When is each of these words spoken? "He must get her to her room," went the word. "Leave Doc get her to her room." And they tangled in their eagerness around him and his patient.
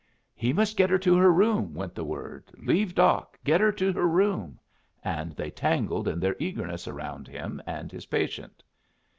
"He 0.33 0.51
must 0.51 0.77
get 0.77 0.89
her 0.89 0.97
to 0.97 1.15
her 1.17 1.31
room," 1.31 1.75
went 1.75 1.93
the 1.93 2.03
word. 2.03 2.45
"Leave 2.57 2.95
Doc 2.95 3.37
get 3.43 3.61
her 3.61 3.71
to 3.73 3.93
her 3.93 4.07
room." 4.07 4.59
And 5.03 5.33
they 5.33 5.51
tangled 5.51 6.07
in 6.07 6.19
their 6.19 6.35
eagerness 6.39 6.87
around 6.87 7.27
him 7.27 7.61
and 7.67 7.91
his 7.91 8.07
patient. 8.07 8.63